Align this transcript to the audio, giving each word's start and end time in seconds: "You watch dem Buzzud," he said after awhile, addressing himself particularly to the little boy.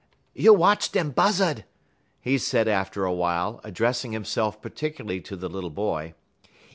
"You 0.33 0.55
watch 0.55 0.91
dem 0.91 1.11
Buzzud," 1.13 1.63
he 2.19 2.39
said 2.39 2.67
after 2.67 3.05
awhile, 3.05 3.61
addressing 3.63 4.13
himself 4.13 4.59
particularly 4.59 5.21
to 5.21 5.35
the 5.35 5.47
little 5.47 5.69
boy. 5.69 6.15